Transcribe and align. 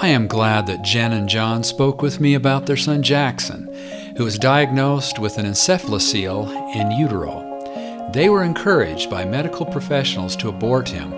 I 0.00 0.08
am 0.08 0.26
glad 0.26 0.66
that 0.66 0.82
Jen 0.82 1.12
and 1.12 1.28
John 1.28 1.62
spoke 1.62 2.02
with 2.02 2.18
me 2.18 2.34
about 2.34 2.66
their 2.66 2.76
son 2.76 3.02
Jackson, 3.02 3.68
who 4.16 4.24
was 4.24 4.38
diagnosed 4.38 5.18
with 5.18 5.38
an 5.38 5.46
encephalocele 5.46 6.74
in 6.74 6.90
utero. 6.90 8.10
They 8.12 8.28
were 8.28 8.42
encouraged 8.42 9.10
by 9.10 9.24
medical 9.24 9.66
professionals 9.66 10.34
to 10.36 10.48
abort 10.48 10.88
him, 10.88 11.10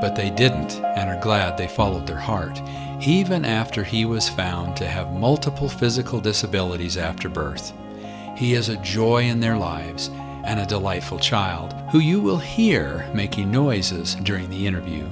but 0.00 0.14
they 0.14 0.30
didn't 0.30 0.74
and 0.96 1.10
are 1.10 1.20
glad 1.20 1.56
they 1.56 1.66
followed 1.66 2.06
their 2.06 2.18
heart, 2.18 2.60
even 3.00 3.44
after 3.44 3.82
he 3.82 4.04
was 4.04 4.28
found 4.28 4.76
to 4.76 4.86
have 4.86 5.12
multiple 5.12 5.68
physical 5.68 6.20
disabilities 6.20 6.96
after 6.96 7.28
birth. 7.28 7.72
He 8.36 8.54
is 8.54 8.68
a 8.68 8.76
joy 8.76 9.24
in 9.24 9.40
their 9.40 9.56
lives 9.56 10.08
and 10.44 10.60
a 10.60 10.66
delightful 10.66 11.18
child 11.18 11.74
who 11.90 11.98
you 11.98 12.20
will 12.20 12.38
hear 12.38 13.10
making 13.12 13.50
noises 13.50 14.14
during 14.16 14.50
the 14.50 14.66
interview. 14.66 15.06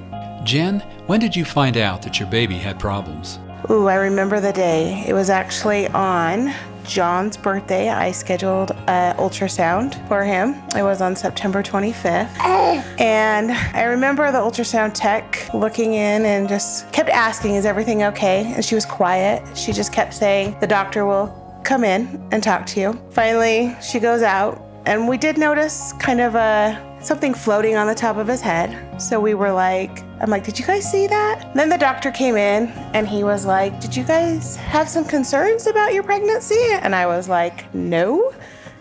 Jen, 0.49 0.79
when 1.05 1.19
did 1.19 1.35
you 1.35 1.45
find 1.45 1.77
out 1.77 2.01
that 2.01 2.19
your 2.19 2.27
baby 2.27 2.55
had 2.55 2.79
problems? 2.79 3.37
Ooh, 3.69 3.85
I 3.85 3.93
remember 3.93 4.39
the 4.39 4.51
day. 4.51 5.05
It 5.07 5.13
was 5.13 5.29
actually 5.29 5.87
on 5.89 6.51
John's 6.83 7.37
birthday. 7.37 7.89
I 7.89 8.11
scheduled 8.11 8.71
an 8.87 9.15
ultrasound 9.17 10.07
for 10.07 10.23
him. 10.23 10.55
It 10.75 10.81
was 10.81 11.01
on 11.01 11.15
September 11.15 11.61
25th. 11.61 12.35
And 12.99 13.51
I 13.51 13.83
remember 13.83 14.31
the 14.31 14.39
ultrasound 14.39 14.93
tech 14.95 15.53
looking 15.53 15.93
in 15.93 16.25
and 16.25 16.49
just 16.49 16.91
kept 16.91 17.09
asking, 17.09 17.53
Is 17.53 17.65
everything 17.67 18.01
okay? 18.05 18.51
And 18.51 18.65
she 18.65 18.73
was 18.73 18.87
quiet. 18.87 19.55
She 19.55 19.71
just 19.71 19.93
kept 19.93 20.15
saying, 20.15 20.57
The 20.61 20.67
doctor 20.67 21.05
will 21.05 21.27
come 21.63 21.83
in 21.83 22.27
and 22.31 22.41
talk 22.41 22.65
to 22.67 22.79
you. 22.79 22.99
Finally, 23.11 23.75
she 23.83 23.99
goes 23.99 24.23
out, 24.23 24.59
and 24.89 25.07
we 25.07 25.17
did 25.17 25.37
notice 25.37 25.93
kind 25.99 26.19
of 26.19 26.33
a 26.33 26.97
something 26.99 27.31
floating 27.31 27.75
on 27.75 27.85
the 27.85 27.93
top 27.93 28.17
of 28.17 28.27
his 28.27 28.41
head. 28.41 28.99
So 28.99 29.19
we 29.19 29.35
were 29.35 29.51
like, 29.51 30.01
I'm 30.19 30.31
like, 30.31 30.43
did 30.43 30.57
you 30.57 30.65
guys 30.65 30.89
see 30.91 31.05
that? 31.05 31.53
Then 31.53 31.69
the 31.69 31.77
doctor 31.77 32.09
came 32.09 32.35
in 32.35 32.69
and 32.95 33.07
he 33.07 33.23
was 33.23 33.45
like, 33.45 33.79
Did 33.79 33.95
you 33.95 34.03
guys 34.03 34.55
have 34.55 34.89
some 34.89 35.05
concerns 35.05 35.67
about 35.67 35.93
your 35.93 36.01
pregnancy? 36.01 36.59
And 36.71 36.95
I 36.95 37.05
was 37.05 37.29
like, 37.29 37.71
No. 37.75 38.33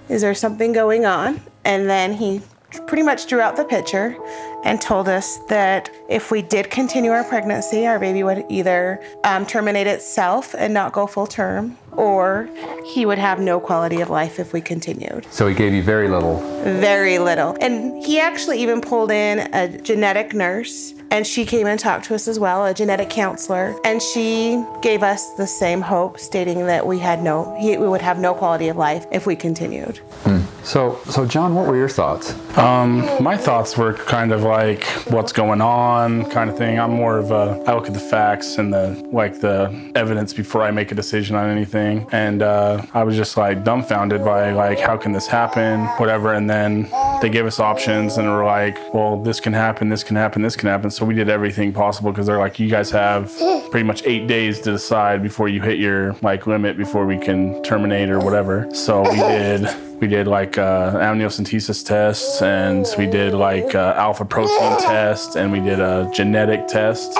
Is 0.08 0.22
there 0.22 0.34
something 0.34 0.72
going 0.72 1.04
on? 1.04 1.42
And 1.66 1.90
then 1.90 2.14
he 2.14 2.40
pretty 2.86 3.02
much 3.02 3.26
drew 3.26 3.42
out 3.42 3.56
the 3.56 3.64
picture 3.64 4.16
and 4.64 4.80
told 4.80 5.10
us 5.10 5.38
that 5.48 5.90
if 6.08 6.30
we 6.30 6.40
did 6.40 6.70
continue 6.70 7.10
our 7.10 7.24
pregnancy, 7.24 7.86
our 7.86 7.98
baby 7.98 8.22
would 8.22 8.46
either 8.48 9.04
um, 9.24 9.44
terminate 9.44 9.86
itself 9.86 10.54
and 10.56 10.72
not 10.72 10.92
go 10.92 11.06
full 11.06 11.26
term, 11.26 11.76
or 11.98 12.48
he 12.86 13.04
would 13.04 13.18
have 13.18 13.40
no 13.40 13.60
quality 13.60 14.00
of 14.00 14.08
life 14.08 14.38
if 14.38 14.52
we 14.52 14.60
continued. 14.60 15.26
So 15.30 15.48
he 15.48 15.54
gave 15.54 15.74
you 15.74 15.82
very 15.82 16.08
little. 16.08 16.38
Very 16.62 17.18
little. 17.18 17.56
And 17.60 18.02
he 18.04 18.20
actually 18.20 18.62
even 18.62 18.80
pulled 18.80 19.10
in 19.10 19.52
a 19.52 19.68
genetic 19.78 20.32
nurse 20.32 20.94
and 21.10 21.26
she 21.26 21.44
came 21.44 21.66
and 21.66 21.80
talked 21.80 22.04
to 22.06 22.14
us 22.14 22.28
as 22.28 22.38
well, 22.38 22.66
a 22.66 22.74
genetic 22.74 23.08
counselor, 23.08 23.74
and 23.84 24.02
she 24.02 24.62
gave 24.82 25.02
us 25.02 25.32
the 25.34 25.46
same 25.46 25.80
hope, 25.80 26.18
stating 26.18 26.66
that 26.66 26.86
we 26.86 26.98
had 26.98 27.22
no, 27.22 27.56
he, 27.58 27.78
we 27.78 27.88
would 27.88 28.02
have 28.02 28.18
no 28.18 28.34
quality 28.34 28.68
of 28.68 28.76
life 28.76 29.06
if 29.10 29.26
we 29.26 29.34
continued. 29.34 29.96
Hmm. 30.24 30.40
So, 30.62 31.00
so 31.06 31.24
John, 31.24 31.54
what 31.54 31.66
were 31.66 31.76
your 31.76 31.88
thoughts? 31.88 32.34
Um, 32.58 33.06
my 33.22 33.36
thoughts 33.36 33.76
were 33.76 33.94
kind 33.94 34.32
of 34.32 34.42
like 34.42 34.84
what's 35.08 35.32
going 35.32 35.60
on, 35.60 36.28
kind 36.30 36.50
of 36.50 36.58
thing. 36.58 36.78
I'm 36.78 36.90
more 36.90 37.18
of 37.18 37.30
a 37.30 37.62
I 37.66 37.74
look 37.74 37.86
at 37.86 37.94
the 37.94 38.00
facts 38.00 38.58
and 38.58 38.72
the 38.72 39.08
like 39.12 39.40
the 39.40 39.92
evidence 39.94 40.32
before 40.32 40.62
I 40.62 40.70
make 40.70 40.92
a 40.92 40.94
decision 40.94 41.36
on 41.36 41.48
anything, 41.48 42.06
and 42.12 42.42
uh, 42.42 42.82
I 42.92 43.04
was 43.04 43.16
just 43.16 43.36
like 43.36 43.64
dumbfounded 43.64 44.24
by 44.24 44.52
like 44.52 44.78
how 44.78 44.96
can 44.96 45.12
this 45.12 45.26
happen, 45.26 45.86
whatever. 45.98 46.34
And 46.34 46.50
then 46.50 46.88
they 47.22 47.30
gave 47.30 47.46
us 47.46 47.60
options 47.60 48.18
and 48.18 48.28
were 48.28 48.44
like, 48.44 48.76
well, 48.92 49.22
this 49.22 49.40
can 49.40 49.52
happen, 49.52 49.88
this 49.88 50.04
can 50.04 50.16
happen, 50.16 50.42
this 50.42 50.56
can 50.56 50.68
happen. 50.68 50.90
So 50.90 51.04
we 51.04 51.14
did 51.14 51.28
everything 51.28 51.72
possible 51.72 52.12
because 52.12 52.26
they're 52.26 52.38
like, 52.38 52.58
you 52.58 52.68
guys 52.68 52.90
have 52.90 53.34
pretty 53.70 53.84
much 53.84 54.02
eight 54.04 54.26
days 54.26 54.60
to 54.60 54.72
decide 54.72 55.22
before 55.22 55.48
you 55.48 55.62
hit 55.62 55.78
your 55.78 56.14
like 56.22 56.46
limit 56.46 56.76
before 56.76 57.06
we 57.06 57.18
can 57.18 57.62
terminate 57.62 58.10
or 58.10 58.18
whatever. 58.18 58.68
So 58.74 59.02
we 59.02 59.16
did 59.16 59.87
we 60.00 60.06
did 60.06 60.26
like 60.26 60.58
uh, 60.58 60.92
amniocentesis 60.92 61.84
tests 61.84 62.40
and 62.42 62.86
we 62.96 63.06
did 63.06 63.34
like 63.34 63.74
uh, 63.74 63.94
alpha 63.96 64.24
protein 64.24 64.78
tests 64.78 65.36
and 65.36 65.50
we 65.50 65.60
did 65.60 65.80
a 65.80 66.10
genetic 66.14 66.66
test 66.68 67.18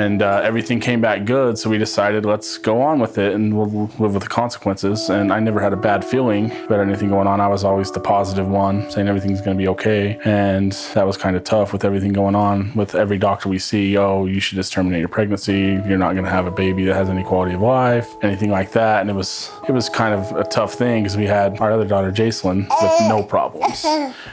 and 0.00 0.22
uh, 0.22 0.40
everything 0.42 0.80
came 0.80 1.00
back 1.00 1.24
good. 1.24 1.58
So 1.58 1.70
we 1.70 1.78
decided 1.78 2.24
let's 2.24 2.58
go 2.58 2.80
on 2.80 2.98
with 2.98 3.18
it 3.18 3.34
and 3.34 3.56
we'll 3.56 3.90
live 3.98 4.14
with 4.14 4.22
the 4.22 4.28
consequences. 4.28 5.10
And 5.10 5.32
I 5.32 5.40
never 5.40 5.60
had 5.60 5.72
a 5.72 5.76
bad 5.76 6.04
feeling 6.04 6.50
about 6.64 6.80
anything 6.80 7.08
going 7.08 7.26
on. 7.26 7.40
I 7.40 7.48
was 7.48 7.64
always 7.64 7.90
the 7.90 8.00
positive 8.00 8.48
one, 8.48 8.90
saying 8.90 9.08
everything's 9.08 9.40
going 9.40 9.56
to 9.56 9.62
be 9.62 9.68
okay. 9.68 10.18
And 10.24 10.72
that 10.94 11.06
was 11.06 11.16
kind 11.16 11.36
of 11.36 11.44
tough 11.44 11.72
with 11.72 11.84
everything 11.84 12.12
going 12.12 12.34
on. 12.34 12.74
With 12.74 12.94
every 12.94 13.18
doctor 13.18 13.48
we 13.48 13.58
see, 13.58 13.96
oh, 13.96 14.26
you 14.26 14.40
should 14.40 14.56
just 14.56 14.72
terminate 14.72 15.00
your 15.00 15.08
pregnancy. 15.08 15.80
You're 15.86 15.98
not 15.98 16.12
going 16.12 16.24
to 16.24 16.30
have 16.30 16.46
a 16.46 16.50
baby 16.50 16.84
that 16.84 16.94
has 16.94 17.08
any 17.08 17.22
quality 17.22 17.54
of 17.54 17.60
life, 17.60 18.08
anything 18.22 18.50
like 18.50 18.72
that. 18.72 19.00
And 19.00 19.10
it 19.10 19.14
was 19.14 19.50
it 19.68 19.72
was 19.72 19.88
kind 19.88 20.14
of 20.14 20.36
a 20.36 20.44
tough 20.44 20.74
thing 20.74 21.02
because 21.02 21.16
we 21.16 21.26
had 21.26 21.60
our 21.60 21.72
other 21.72 21.86
daughter, 21.86 22.10
Jacelyn, 22.10 22.68
with 22.82 23.08
no 23.08 23.22
problems. 23.22 23.84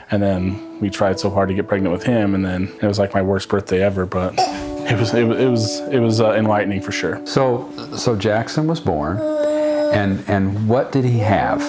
And 0.09 0.22
then 0.22 0.79
we 0.79 0.89
tried 0.89 1.19
so 1.19 1.29
hard 1.29 1.50
to 1.50 1.56
get 1.56 1.67
pregnant 1.67 1.91
with 1.91 2.03
him, 2.03 2.35
and 2.35 2.45
then 2.45 2.72
it 2.81 2.88
was 2.88 3.00
like 3.00 3.13
my 3.13 3.22
worst 3.22 3.50
birthday 3.50 3.81
ever. 3.81 4.06
But 4.06 4.35
it 4.89 4.97
was 4.99 5.13
it 5.13 5.23
was 5.23 5.39
it 5.39 5.47
was 5.49 5.79
it 5.89 5.99
was 5.99 6.21
uh, 6.21 6.33
enlightening 6.33 6.81
for 6.81 6.91
sure. 6.91 7.25
So 7.25 7.69
so 7.97 8.15
Jackson 8.15 8.67
was 8.67 8.79
born, 8.79 9.17
and 9.93 10.23
and 10.27 10.67
what 10.67 10.91
did 10.91 11.05
he 11.05 11.19
have? 11.19 11.61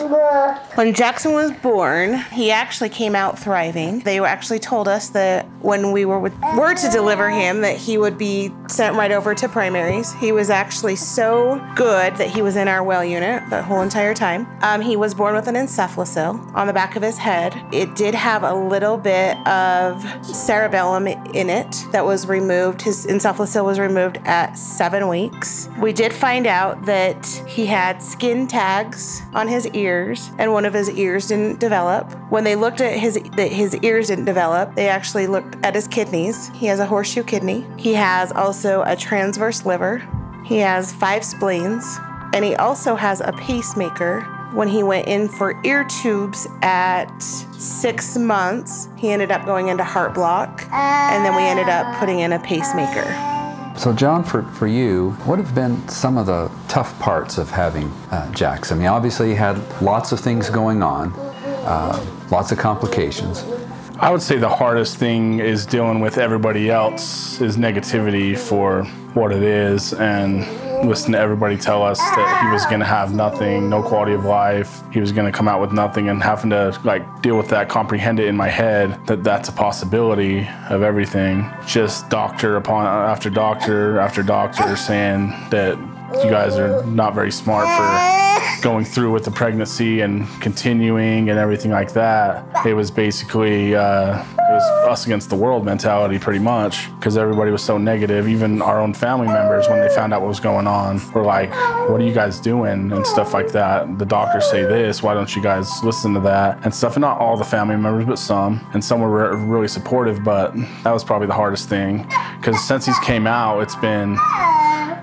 When 0.78 0.94
Jackson 0.94 1.32
was 1.32 1.50
born, 1.50 2.18
he 2.30 2.52
actually 2.52 2.90
came 2.90 3.16
out 3.16 3.36
thriving. 3.36 3.98
They 3.98 4.20
actually 4.20 4.60
told 4.60 4.86
us 4.86 5.08
that 5.08 5.44
when 5.60 5.90
we 5.90 6.04
were, 6.04 6.20
were 6.20 6.74
to 6.74 6.90
deliver 6.92 7.28
him, 7.28 7.62
that 7.62 7.76
he 7.76 7.98
would 7.98 8.16
be 8.16 8.52
sent 8.68 8.94
right 8.94 9.10
over 9.10 9.34
to 9.34 9.48
primaries. 9.48 10.12
He 10.20 10.30
was 10.30 10.50
actually 10.50 10.94
so 10.94 11.56
good 11.74 12.14
that 12.14 12.30
he 12.30 12.42
was 12.42 12.54
in 12.54 12.68
our 12.68 12.84
well 12.84 13.04
unit 13.04 13.42
the 13.50 13.60
whole 13.60 13.80
entire 13.82 14.14
time. 14.14 14.46
Um, 14.62 14.80
he 14.80 14.94
was 14.94 15.14
born 15.14 15.34
with 15.34 15.48
an 15.48 15.56
encephalocele 15.56 16.54
on 16.54 16.68
the 16.68 16.72
back 16.72 16.94
of 16.94 17.02
his 17.02 17.18
head. 17.18 17.60
It 17.72 17.96
did 17.96 18.14
have 18.14 18.44
a 18.44 18.54
little 18.54 18.96
bit 18.96 19.36
of 19.48 20.00
cerebellum 20.24 21.08
in 21.08 21.50
it 21.50 21.86
that 21.90 22.04
was 22.04 22.28
removed. 22.28 22.82
His 22.82 23.04
encephalocele 23.04 23.64
was 23.64 23.80
removed 23.80 24.18
at 24.26 24.52
seven 24.52 25.08
weeks. 25.08 25.68
We 25.80 25.92
did 25.92 26.12
find 26.12 26.46
out 26.46 26.84
that 26.84 27.26
he 27.48 27.66
had 27.66 28.00
skin 28.00 28.46
tags 28.46 29.22
on 29.34 29.48
his 29.48 29.66
ears 29.70 30.30
and 30.38 30.52
one 30.52 30.67
of 30.68 30.74
his 30.74 30.88
ears 30.90 31.26
didn't 31.26 31.58
develop. 31.58 32.12
When 32.30 32.44
they 32.44 32.54
looked 32.54 32.80
at 32.80 32.92
his 32.92 33.14
that 33.36 33.50
his 33.50 33.74
ears 33.78 34.06
didn't 34.06 34.26
develop, 34.26 34.76
they 34.76 34.88
actually 34.88 35.26
looked 35.26 35.56
at 35.64 35.74
his 35.74 35.88
kidneys. 35.88 36.48
He 36.50 36.66
has 36.66 36.78
a 36.78 36.86
horseshoe 36.86 37.24
kidney. 37.24 37.66
He 37.76 37.94
has 37.94 38.30
also 38.30 38.82
a 38.82 38.94
transverse 38.94 39.66
liver. 39.66 40.06
He 40.44 40.58
has 40.58 40.92
five 40.92 41.24
spleens, 41.24 41.98
and 42.32 42.44
he 42.44 42.54
also 42.54 42.94
has 42.94 43.20
a 43.20 43.32
pacemaker. 43.32 44.20
When 44.54 44.68
he 44.68 44.82
went 44.82 45.08
in 45.08 45.28
for 45.28 45.60
ear 45.64 45.84
tubes 45.84 46.46
at 46.62 47.10
six 47.20 48.16
months, 48.16 48.88
he 48.96 49.10
ended 49.10 49.30
up 49.30 49.44
going 49.44 49.68
into 49.68 49.84
heart 49.84 50.14
block, 50.14 50.62
and 50.72 51.24
then 51.24 51.34
we 51.34 51.42
ended 51.42 51.68
up 51.68 51.98
putting 51.98 52.20
in 52.20 52.32
a 52.32 52.38
pacemaker. 52.38 53.38
So, 53.78 53.92
John, 53.92 54.24
for, 54.24 54.42
for 54.42 54.66
you, 54.66 55.12
what 55.24 55.38
have 55.38 55.54
been 55.54 55.88
some 55.88 56.18
of 56.18 56.26
the 56.26 56.50
tough 56.66 56.98
parts 56.98 57.38
of 57.38 57.48
having 57.48 57.92
uh? 58.10 58.72
I 58.72 58.74
mean, 58.74 58.88
obviously, 58.88 59.28
you 59.28 59.36
had 59.36 59.56
lots 59.80 60.10
of 60.10 60.18
things 60.18 60.50
going 60.50 60.82
on, 60.82 61.12
uh, 61.12 62.04
lots 62.32 62.50
of 62.50 62.58
complications. 62.58 63.44
I 64.00 64.10
would 64.10 64.20
say 64.20 64.36
the 64.36 64.48
hardest 64.48 64.96
thing 64.96 65.38
is 65.38 65.64
dealing 65.64 66.00
with 66.00 66.18
everybody 66.18 66.70
else 66.70 67.40
is 67.40 67.56
negativity 67.56 68.36
for 68.36 68.82
what 69.14 69.30
it 69.30 69.44
is 69.44 69.92
and 69.92 70.42
listen 70.84 71.12
to 71.12 71.18
everybody 71.18 71.56
tell 71.56 71.82
us 71.82 71.98
that 71.98 72.42
he 72.44 72.52
was 72.52 72.64
going 72.66 72.80
to 72.80 72.86
have 72.86 73.14
nothing, 73.14 73.68
no 73.68 73.82
quality 73.82 74.12
of 74.12 74.24
life. 74.24 74.82
He 74.92 75.00
was 75.00 75.12
going 75.12 75.30
to 75.30 75.36
come 75.36 75.48
out 75.48 75.60
with 75.60 75.72
nothing 75.72 76.08
and 76.08 76.22
having 76.22 76.50
to 76.50 76.78
like 76.84 77.22
deal 77.22 77.36
with 77.36 77.48
that, 77.48 77.68
comprehend 77.68 78.20
it 78.20 78.26
in 78.26 78.36
my 78.36 78.48
head 78.48 79.06
that 79.06 79.24
that's 79.24 79.48
a 79.48 79.52
possibility 79.52 80.48
of 80.70 80.82
everything. 80.82 81.50
Just 81.66 82.08
doctor 82.10 82.56
upon 82.56 82.86
after 82.86 83.30
doctor 83.30 83.98
after 83.98 84.22
doctor 84.22 84.76
saying 84.76 85.28
that 85.50 85.76
you 86.22 86.30
guys 86.30 86.56
are 86.56 86.84
not 86.86 87.14
very 87.14 87.31
smart 87.31 87.66
for 87.66 88.18
going 88.60 88.84
through 88.84 89.12
with 89.12 89.25
the 89.25 89.31
pregnancy 89.31 90.00
and 90.00 90.26
continuing 90.40 91.31
and 91.31 91.38
everything 91.38 91.70
like 91.70 91.93
that. 91.93 92.44
It 92.66 92.75
was 92.75 92.90
basically 92.90 93.75
uh, 93.75 94.22
it 94.22 94.52
was 94.52 94.62
us 94.88 95.06
against 95.06 95.31
the 95.31 95.37
world 95.37 95.64
mentality, 95.64 96.19
pretty 96.19 96.38
much, 96.38 96.94
because 96.96 97.16
everybody 97.16 97.50
was 97.50 97.62
so 97.62 97.78
negative. 97.78 98.28
Even 98.28 98.62
our 98.62 98.81
own 98.81 98.94
family 98.94 99.26
members, 99.26 99.69
when 99.69 99.81
they 99.81 99.94
found 99.94 100.14
out 100.14 100.22
what 100.22 100.28
was 100.28 100.40
going 100.40 100.66
on, 100.66 101.00
were 101.12 101.22
like, 101.22 101.50
"What 101.88 102.00
are 102.00 102.05
you 102.05 102.14
guys 102.14 102.40
doing?" 102.40 102.93
and 102.93 103.06
stuff 103.06 103.34
like 103.34 103.52
that. 103.52 103.99
The 103.99 104.06
doctors 104.06 104.50
say 104.50 104.62
this. 104.62 105.02
Why 105.02 105.14
don't 105.14 105.34
you 105.34 105.43
guys 105.43 105.69
listen 105.82 106.14
to 106.14 106.20
that 106.20 106.64
and 106.64 106.75
stuff? 106.75 106.96
And 106.96 107.02
not 107.02 107.19
all 107.19 107.37
the 107.37 107.44
family 107.44 107.76
members, 107.76 108.06
but 108.06 108.19
some, 108.19 108.66
and 108.72 108.84
some 108.84 109.00
were 109.00 109.31
re- 109.31 109.37
really 109.37 109.69
supportive. 109.69 110.25
But 110.25 110.55
that 110.84 110.93
was 110.93 111.05
probably 111.05 111.26
the 111.26 111.34
hardest 111.34 111.69
thing, 111.69 112.06
because 112.38 112.60
since 112.66 112.87
he's 112.87 112.99
came 113.00 113.26
out, 113.26 113.60
it's 113.60 113.76
been 113.76 114.16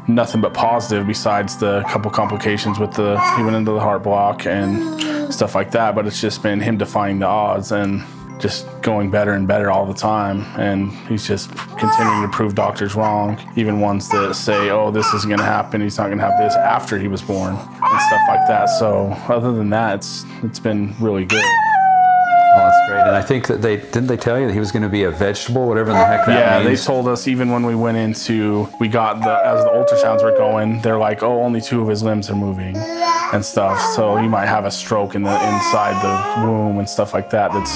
nothing 0.08 0.42
but 0.42 0.54
positive 0.54 1.08
besides 1.08 1.58
the 1.58 1.82
couple 1.90 2.12
complications 2.12 2.80
with 2.80 2.92
the 2.94 3.20
he 3.38 3.44
went 3.44 3.56
into 3.56 3.72
the 3.72 3.80
heart 3.80 4.04
block 4.04 4.46
and 4.46 5.34
stuff 5.34 5.56
like 5.56 5.72
that 5.72 5.96
but 5.96 6.06
it's 6.06 6.22
just 6.22 6.44
been 6.44 6.60
him 6.60 6.78
defying 6.78 7.20
the 7.20 7.26
odds 7.26 7.72
and 7.72 8.04
just 8.40 8.68
going 8.82 9.10
better 9.10 9.34
and 9.34 9.48
better 9.48 9.72
all 9.72 9.86
the 9.86 9.94
time. 9.94 10.42
And 10.60 10.92
he's 11.08 11.28
just 11.28 11.50
continuing 11.78 12.22
to 12.22 12.30
prove 12.32 12.56
doctors 12.56 12.96
wrong, 12.96 13.40
even 13.56 13.80
ones 13.80 14.10
that 14.10 14.36
say, 14.36 14.70
oh, 14.70 14.92
this 14.92 15.14
isn't 15.14 15.30
going 15.30 15.40
to 15.40 15.46
happen. 15.46 15.82
He's 15.82 15.98
not 15.98 16.08
going 16.08 16.18
to 16.18 16.24
have 16.24 16.38
this 16.38 16.56
after 16.56 16.98
he 16.98 17.08
was 17.08 17.22
born 17.22 17.56
and 17.56 18.02
stuff 18.02 18.22
like 18.28 18.48
that. 18.48 18.66
So 18.78 19.08
other 19.28 19.52
than 19.54 19.70
that, 19.70 19.96
it's 19.96 20.26
it's 20.44 20.60
been 20.60 20.96
really 21.00 21.26
good. 21.26 21.44
Great. 22.88 23.02
And 23.02 23.16
I 23.16 23.22
think 23.22 23.48
that 23.48 23.62
they 23.62 23.78
didn't 23.78 24.08
they 24.08 24.18
tell 24.18 24.40
you 24.40 24.48
that 24.48 24.54
he 24.54 24.60
was 24.60 24.72
going 24.72 24.84
to 24.84 24.90
be 24.90 25.04
a 25.04 25.12
vegetable, 25.12 25.68
whatever 25.68 25.92
the 25.92 26.06
heck 26.06 26.26
that 26.26 26.38
Yeah, 26.38 26.64
they 26.64 26.76
told 26.76 27.08
us 27.08 27.28
even 27.28 27.50
when 27.50 27.66
we 27.66 27.76
went 27.76 27.98
into, 27.98 28.70
we 28.80 28.88
got 28.88 29.22
the 29.22 29.46
as 29.46 29.64
the 29.64 29.70
ultrasounds 29.70 30.24
were 30.24 30.38
going, 30.38 30.82
they're 30.82 30.98
like, 30.98 31.24
oh, 31.24 31.42
only 31.42 31.62
two 31.62 31.82
of 31.82 31.88
his 31.88 32.04
limbs 32.04 32.30
are 32.30 32.36
moving 32.36 32.76
and 32.78 33.44
stuff. 33.44 33.80
So 33.96 34.18
he 34.18 34.28
might 34.28 34.46
have 34.46 34.66
a 34.66 34.72
stroke 34.72 35.16
in 35.16 35.24
the 35.24 35.34
inside 35.34 36.02
the 36.02 36.46
womb 36.46 36.80
and 36.80 36.88
stuff 36.88 37.14
like 37.14 37.30
that. 37.32 37.52
That's 37.52 37.76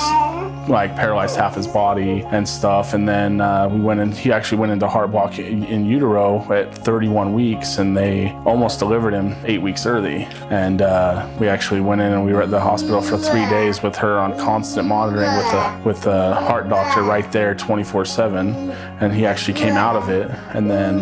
like 0.70 0.96
paralyzed 0.96 1.36
half 1.36 1.56
his 1.56 1.68
body 1.68 2.24
and 2.32 2.48
stuff. 2.48 2.94
And 2.94 3.08
then 3.08 3.42
uh, 3.42 3.68
we 3.68 3.80
went 3.80 4.00
in. 4.00 4.12
He 4.12 4.32
actually 4.32 4.60
went 4.60 4.72
into 4.72 4.88
heart 4.88 5.12
block 5.12 5.40
in, 5.40 5.86
utero 5.86 6.52
at 6.54 6.74
31 6.74 7.34
weeks, 7.34 7.78
and 7.80 7.98
they 7.98 8.30
almost 8.46 8.80
delivered 8.80 9.14
him 9.14 9.36
eight 9.46 9.62
weeks 9.62 9.86
early. 9.86 10.24
And 10.50 10.82
uh, 10.82 11.28
we 11.40 11.48
actually 11.48 11.82
went 11.82 12.02
in 12.02 12.14
and 12.14 12.26
we 12.26 12.34
were 12.34 12.44
at 12.44 12.52
the 12.52 12.60
hospital 12.60 13.02
for 13.02 13.18
three 13.18 13.48
days 13.50 13.82
with 13.82 13.96
her 13.96 14.20
on 14.20 14.38
constant 14.38 14.88
monitoring 14.88 15.36
with 15.36 15.52
the 15.52 15.82
with 15.86 16.02
the 16.02 16.36
heart 16.36 16.70
doctor 16.70 17.02
right 17.02 17.30
there 17.32 17.56
24/7. 17.56 18.76
And 19.02 19.14
he 19.14 19.26
actually 19.26 19.54
came 19.54 19.76
out 19.76 19.96
of 19.96 20.10
it, 20.10 20.30
and 20.54 20.70
then 20.70 20.98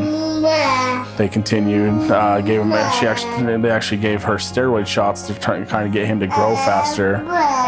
they 1.17 1.27
continued. 1.27 2.11
Uh, 2.11 2.41
gave 2.41 2.61
him. 2.61 2.71
She 2.99 3.07
actually. 3.07 3.57
They 3.57 3.71
actually 3.71 3.97
gave 3.97 4.23
her 4.23 4.35
steroid 4.35 4.87
shots 4.87 5.23
to 5.27 5.33
try 5.33 5.63
kind 5.65 5.87
of 5.87 5.91
get 5.91 6.05
him 6.05 6.19
to 6.19 6.27
grow 6.27 6.55
faster 6.55 7.15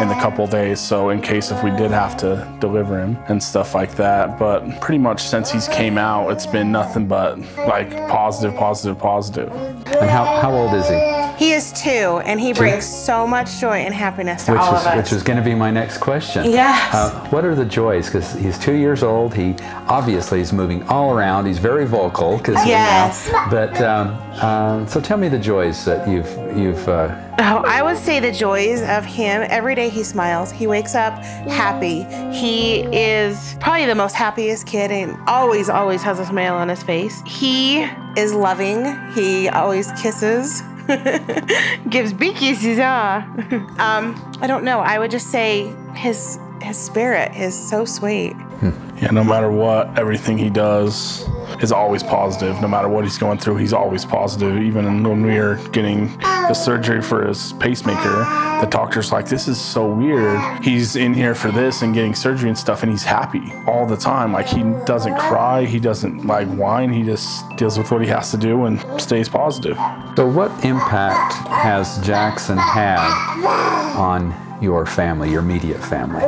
in 0.00 0.08
the 0.08 0.16
couple 0.20 0.46
days. 0.46 0.80
So 0.80 1.10
in 1.10 1.20
case 1.20 1.50
if 1.50 1.62
we 1.62 1.70
did 1.70 1.89
have 1.92 2.16
to 2.18 2.46
deliver 2.60 2.98
him 2.98 3.16
and 3.28 3.42
stuff 3.42 3.74
like 3.74 3.96
that. 3.96 4.38
But 4.38 4.80
pretty 4.80 4.98
much 4.98 5.22
since 5.22 5.50
he's 5.50 5.68
came 5.68 5.98
out, 5.98 6.30
it's 6.30 6.46
been 6.46 6.72
nothing 6.72 7.06
but 7.06 7.38
like 7.56 7.90
positive, 8.08 8.56
positive, 8.56 8.98
positive. 8.98 9.52
And 9.52 10.10
how, 10.10 10.24
how 10.40 10.52
old 10.52 10.74
is 10.74 10.88
he? 10.88 11.19
He 11.40 11.52
is 11.52 11.72
two, 11.72 12.20
and 12.26 12.38
he 12.38 12.52
brings 12.52 12.84
so 12.84 13.26
much 13.26 13.58
joy 13.62 13.78
and 13.78 13.94
happiness 13.94 14.44
to 14.44 14.52
Which 14.52 14.60
all 14.60 14.74
is 14.74 14.82
of 14.82 14.86
us. 14.88 14.96
which 14.98 15.12
is 15.14 15.22
going 15.22 15.38
to 15.38 15.42
be 15.42 15.54
my 15.54 15.70
next 15.70 15.96
question. 15.96 16.44
Yes. 16.50 16.94
Uh, 16.94 17.18
what 17.30 17.46
are 17.46 17.54
the 17.54 17.64
joys? 17.64 18.08
Because 18.08 18.34
he's 18.34 18.58
two 18.58 18.74
years 18.74 19.02
old. 19.02 19.32
He 19.34 19.56
obviously 19.88 20.42
is 20.42 20.52
moving 20.52 20.86
all 20.88 21.14
around. 21.14 21.46
He's 21.46 21.56
very 21.56 21.86
vocal. 21.86 22.38
Cause 22.40 22.56
Yes. 22.66 23.26
You 23.28 23.32
know, 23.32 23.46
but 23.50 23.80
um, 23.80 24.08
uh, 24.34 24.84
so 24.84 25.00
tell 25.00 25.16
me 25.16 25.30
the 25.30 25.38
joys 25.38 25.82
that 25.86 26.06
you've 26.06 26.28
you've. 26.58 26.86
Uh, 26.86 27.16
Oh, 27.42 27.64
I 27.66 27.82
would 27.82 27.96
say 27.96 28.20
the 28.20 28.32
joys 28.32 28.82
of 28.82 29.02
him. 29.06 29.46
Every 29.48 29.74
day 29.74 29.88
he 29.88 30.02
smiles. 30.04 30.52
He 30.52 30.66
wakes 30.66 30.94
up 30.94 31.14
happy. 31.48 32.02
He 32.36 32.80
is 32.94 33.56
probably 33.60 33.86
the 33.86 33.94
most 33.94 34.14
happiest 34.14 34.66
kid 34.66 34.90
and 34.90 35.16
always, 35.26 35.70
always 35.70 36.02
has 36.02 36.18
a 36.18 36.26
smile 36.26 36.54
on 36.54 36.68
his 36.68 36.82
face. 36.82 37.22
He 37.24 37.88
is 38.14 38.34
loving. 38.34 38.84
He 39.14 39.48
always 39.48 39.90
kisses. 39.92 40.62
Gives 41.88 42.12
big 42.12 42.36
kisses, 42.36 42.78
ah. 42.80 43.24
um, 43.78 44.38
I 44.40 44.46
don't 44.46 44.64
know. 44.64 44.80
I 44.80 44.98
would 44.98 45.10
just 45.10 45.30
say 45.30 45.72
his 45.94 46.38
his 46.62 46.76
spirit 46.76 47.34
is 47.34 47.54
so 47.54 47.84
sweet. 47.84 48.34
Yeah, 49.00 49.10
no 49.12 49.24
matter 49.24 49.50
what, 49.50 49.98
everything 49.98 50.36
he 50.36 50.50
does 50.50 51.26
is 51.62 51.72
always 51.72 52.02
positive. 52.02 52.60
No 52.60 52.68
matter 52.68 52.88
what 52.88 53.04
he's 53.04 53.16
going 53.16 53.38
through, 53.38 53.56
he's 53.56 53.72
always 53.72 54.04
positive. 54.04 54.58
Even 54.58 55.02
when 55.02 55.22
we 55.22 55.38
are 55.38 55.56
getting 55.68 56.08
surgery 56.54 57.00
for 57.02 57.26
his 57.26 57.52
pacemaker, 57.54 58.24
the 58.60 58.68
doctor's 58.70 59.12
like, 59.12 59.28
This 59.28 59.48
is 59.48 59.60
so 59.60 59.86
weird. 59.90 60.40
He's 60.62 60.96
in 60.96 61.14
here 61.14 61.34
for 61.34 61.50
this 61.50 61.82
and 61.82 61.94
getting 61.94 62.14
surgery 62.14 62.48
and 62.48 62.58
stuff, 62.58 62.82
and 62.82 62.90
he's 62.90 63.04
happy 63.04 63.52
all 63.66 63.86
the 63.86 63.96
time. 63.96 64.32
Like, 64.32 64.46
he 64.46 64.62
doesn't 64.84 65.16
cry, 65.18 65.64
he 65.64 65.78
doesn't 65.78 66.26
like 66.26 66.48
whine, 66.48 66.92
he 66.92 67.02
just 67.02 67.48
deals 67.56 67.78
with 67.78 67.90
what 67.90 68.02
he 68.02 68.08
has 68.08 68.30
to 68.30 68.36
do 68.36 68.64
and 68.64 68.80
stays 69.00 69.28
positive. 69.28 69.76
so 70.16 70.26
what 70.26 70.50
impact 70.64 71.34
has 71.48 71.98
Jackson 72.04 72.58
had 72.58 73.00
on 73.96 74.34
your 74.60 74.86
family, 74.86 75.30
your 75.30 75.40
immediate 75.40 75.82
family? 75.82 76.22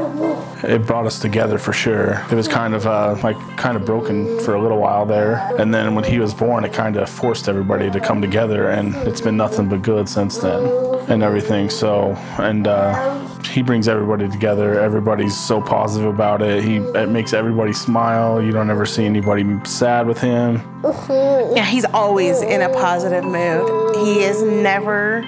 It 0.64 0.86
brought 0.86 1.06
us 1.06 1.18
together 1.18 1.58
for 1.58 1.72
sure. 1.72 2.24
It 2.30 2.34
was 2.34 2.48
kind 2.48 2.74
of 2.74 2.86
uh, 2.86 3.16
like 3.22 3.38
kind 3.56 3.76
of 3.76 3.84
broken 3.84 4.38
for 4.40 4.54
a 4.54 4.62
little 4.62 4.78
while 4.78 5.06
there, 5.06 5.36
and 5.58 5.72
then 5.74 5.94
when 5.94 6.04
he 6.04 6.18
was 6.18 6.32
born, 6.34 6.64
it 6.64 6.72
kind 6.72 6.96
of 6.96 7.08
forced 7.08 7.48
everybody 7.48 7.90
to 7.90 8.00
come 8.00 8.20
together, 8.20 8.70
and 8.70 8.94
it's 9.06 9.20
been 9.20 9.36
nothing 9.36 9.68
but 9.68 9.82
good 9.82 10.08
since 10.08 10.38
then, 10.38 10.62
and 11.08 11.22
everything. 11.22 11.68
So, 11.70 12.12
and 12.38 12.66
uh, 12.66 13.26
he 13.46 13.62
brings 13.62 13.88
everybody 13.88 14.28
together. 14.28 14.80
Everybody's 14.80 15.38
so 15.38 15.60
positive 15.60 16.08
about 16.08 16.42
it. 16.42 16.62
He 16.64 16.76
it 16.76 17.08
makes 17.08 17.32
everybody 17.32 17.72
smile. 17.72 18.42
You 18.42 18.52
don't 18.52 18.70
ever 18.70 18.86
see 18.86 19.04
anybody 19.04 19.44
sad 19.64 20.06
with 20.06 20.20
him. 20.20 20.62
Yeah, 21.08 21.66
he's 21.66 21.84
always 21.86 22.42
in 22.42 22.62
a 22.62 22.68
positive 22.70 23.24
mood. 23.24 23.96
He 23.96 24.22
is 24.22 24.42
never 24.42 25.22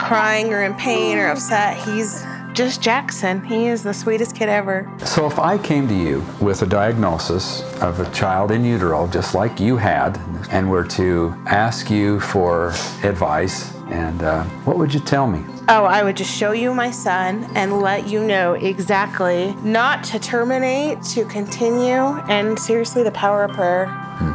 crying 0.00 0.52
or 0.52 0.64
in 0.64 0.74
pain 0.74 1.18
or 1.18 1.28
upset. 1.28 1.76
He's 1.76 2.24
just 2.52 2.82
Jackson. 2.82 3.44
He 3.44 3.66
is 3.66 3.82
the 3.82 3.94
sweetest 3.94 4.34
kid 4.34 4.48
ever. 4.48 4.90
So 5.04 5.26
if 5.26 5.38
I 5.38 5.58
came 5.58 5.86
to 5.88 5.94
you 5.94 6.24
with 6.40 6.62
a 6.62 6.66
diagnosis 6.66 7.62
of 7.80 8.00
a 8.00 8.10
child 8.12 8.50
in 8.50 8.64
utero, 8.64 9.06
just 9.06 9.34
like 9.34 9.60
you 9.60 9.76
had, 9.76 10.20
and 10.50 10.70
were 10.70 10.84
to 10.84 11.34
ask 11.46 11.90
you 11.90 12.20
for 12.20 12.68
advice, 13.02 13.74
and 13.88 14.22
uh, 14.22 14.44
what 14.64 14.76
would 14.78 14.92
you 14.92 15.00
tell 15.00 15.26
me? 15.26 15.44
Oh, 15.70 15.84
I 15.84 16.02
would 16.02 16.16
just 16.16 16.34
show 16.34 16.52
you 16.52 16.72
my 16.72 16.90
son 16.90 17.46
and 17.54 17.80
let 17.80 18.08
you 18.08 18.24
know 18.24 18.54
exactly 18.54 19.54
not 19.62 20.02
to 20.04 20.18
terminate, 20.18 21.02
to 21.14 21.24
continue, 21.26 22.02
and 22.28 22.58
seriously, 22.58 23.02
the 23.02 23.10
power 23.10 23.44
of 23.44 23.50
prayer. 23.52 23.86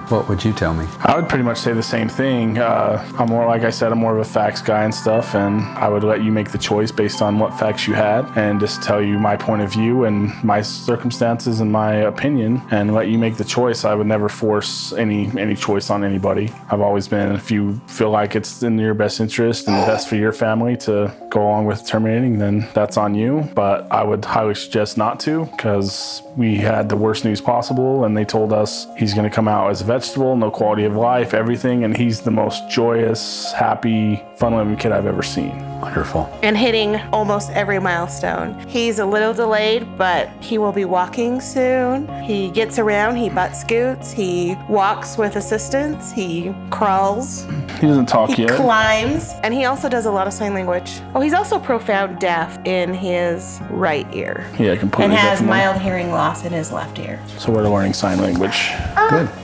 What 0.09 0.29
would 0.29 0.43
you 0.43 0.53
tell 0.53 0.73
me? 0.73 0.85
I 1.01 1.15
would 1.15 1.27
pretty 1.27 1.43
much 1.43 1.57
say 1.57 1.73
the 1.73 1.81
same 1.81 2.07
thing. 2.07 2.57
Uh, 2.57 3.03
I'm 3.17 3.29
more, 3.29 3.47
like 3.47 3.63
I 3.63 3.69
said, 3.69 3.91
I'm 3.91 3.99
more 3.99 4.13
of 4.13 4.19
a 4.19 4.29
facts 4.29 4.61
guy 4.61 4.83
and 4.83 4.93
stuff, 4.93 5.33
and 5.33 5.61
I 5.77 5.89
would 5.89 6.03
let 6.03 6.23
you 6.23 6.31
make 6.31 6.51
the 6.51 6.57
choice 6.57 6.91
based 6.91 7.21
on 7.21 7.39
what 7.39 7.57
facts 7.57 7.87
you 7.87 7.93
had, 7.93 8.25
and 8.37 8.59
just 8.59 8.83
tell 8.83 9.01
you 9.01 9.17
my 9.17 9.35
point 9.35 9.61
of 9.61 9.71
view 9.71 10.03
and 10.03 10.31
my 10.43 10.61
circumstances 10.61 11.61
and 11.61 11.71
my 11.71 11.93
opinion, 11.95 12.61
and 12.69 12.93
let 12.93 13.07
you 13.07 13.17
make 13.17 13.37
the 13.37 13.43
choice. 13.43 13.85
I 13.85 13.95
would 13.95 14.07
never 14.07 14.29
force 14.29 14.93
any 14.93 15.31
any 15.39 15.55
choice 15.55 15.89
on 15.89 16.03
anybody. 16.03 16.51
I've 16.69 16.81
always 16.81 17.07
been, 17.07 17.31
if 17.31 17.49
you 17.49 17.81
feel 17.87 18.11
like 18.11 18.35
it's 18.35 18.61
in 18.61 18.77
your 18.77 18.93
best 18.93 19.19
interest 19.19 19.67
and 19.67 19.81
the 19.81 19.87
best 19.87 20.09
for 20.09 20.15
your 20.15 20.33
family 20.33 20.77
to 20.77 21.13
go 21.29 21.41
along 21.41 21.65
with 21.65 21.87
terminating, 21.87 22.37
then 22.37 22.67
that's 22.73 22.97
on 22.97 23.15
you. 23.15 23.49
But 23.55 23.91
I 23.91 24.03
would 24.03 24.23
highly 24.25 24.55
suggest 24.55 24.97
not 24.97 25.19
to, 25.21 25.45
because 25.45 26.21
we 26.35 26.57
had 26.57 26.89
the 26.89 26.97
worst 26.97 27.25
news 27.25 27.41
possible, 27.41 28.05
and 28.05 28.15
they 28.15 28.25
told 28.25 28.53
us 28.53 28.85
he's 28.97 29.13
going 29.13 29.29
to 29.29 29.33
come 29.33 29.47
out 29.47 29.71
as 29.71 29.81
a 29.81 29.85
vegetable, 29.97 30.35
no 30.35 30.49
quality 30.49 30.85
of 30.85 30.95
life, 30.95 31.33
everything, 31.35 31.83
and 31.83 31.95
he's 31.95 32.21
the 32.21 32.31
most 32.31 32.67
joyous, 32.69 33.51
happy, 33.53 34.23
fun-loving 34.37 34.75
kid 34.77 34.91
I've 34.91 35.05
ever 35.05 35.21
seen. 35.21 35.53
Wonderful. 35.83 36.29
and 36.41 36.57
hitting 36.57 36.95
almost 37.11 37.51
every 37.51 37.77
milestone. 37.77 38.57
He's 38.69 38.99
a 38.99 39.05
little 39.05 39.33
delayed, 39.33 39.85
but 39.97 40.29
he 40.39 40.57
will 40.57 40.71
be 40.71 40.85
walking 40.85 41.41
soon. 41.41 42.07
He 42.23 42.49
gets 42.51 42.79
around, 42.79 43.17
he 43.17 43.29
butt 43.29 43.53
scoots, 43.53 44.09
he 44.11 44.55
walks 44.69 45.17
with 45.17 45.35
assistance, 45.35 46.11
he 46.13 46.55
crawls, 46.71 47.43
He 47.81 47.87
doesn't 47.87 48.05
talk 48.07 48.29
yet. 48.29 48.37
he 48.37 48.43
yet. 48.45 48.55
climbs, 48.55 49.33
and 49.43 49.53
he 49.53 49.65
also 49.65 49.89
does 49.89 50.05
a 50.05 50.11
lot 50.11 50.25
of 50.25 50.31
sign 50.33 50.53
language. 50.53 51.01
Oh, 51.13 51.19
he's 51.19 51.33
also 51.33 51.59
profound 51.59 52.17
deaf 52.19 52.57
in 52.65 52.93
his 52.93 53.59
right 53.69 54.07
ear 54.13 54.47
yeah, 54.57 54.75
completely. 54.77 55.03
and 55.05 55.13
has 55.13 55.39
different. 55.39 55.49
mild 55.49 55.81
hearing 55.81 56.11
loss 56.11 56.45
in 56.45 56.53
his 56.53 56.71
left 56.71 56.97
ear. 56.97 57.19
So 57.37 57.51
we're 57.51 57.67
learning 57.67 57.93
sign 57.93 58.19
language. 58.21 58.69
Ah. 58.95 59.07
Good. 59.09 59.42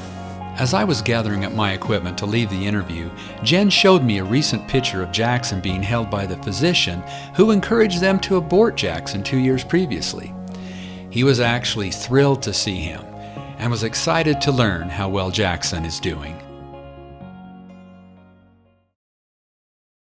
As 0.60 0.74
I 0.74 0.84
was 0.84 1.02
gathering 1.02 1.46
up 1.46 1.54
my 1.54 1.72
equipment 1.72 2.18
to 2.18 2.26
leave 2.26 2.50
the 2.50 2.68
interview, 2.68 3.10
Jen 3.44 3.70
showed 3.70 4.04
me 4.04 4.18
a 4.18 4.26
recent 4.26 4.68
picture 4.68 5.02
of 5.02 5.14
Jackson 5.14 5.62
being 5.62 5.82
held 5.82 6.10
by 6.10 6.26
the 6.26 6.36
physician 6.44 7.02
who 7.34 7.52
encouraged 7.52 8.02
them 8.02 8.20
to 8.20 8.36
abort 8.36 8.76
Jackson 8.76 9.24
two 9.24 9.38
years 9.38 9.64
previously. 9.64 10.34
He 11.10 11.24
was 11.24 11.40
actually 11.40 11.92
thrilled 11.92 12.42
to 12.42 12.54
see 12.54 12.76
him 12.76 13.02
and 13.58 13.72
was 13.72 13.86
excited 13.86 14.42
to 14.42 14.52
learn 14.52 14.90
how 14.90 15.08
well 15.08 15.32
Jackson 15.32 15.86
is 15.86 15.98
doing. 15.98 16.39